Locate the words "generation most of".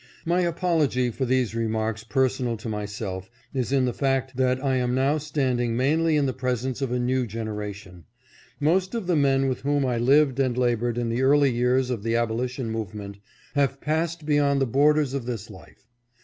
7.27-9.05